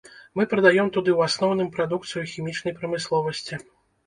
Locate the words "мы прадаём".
0.39-0.87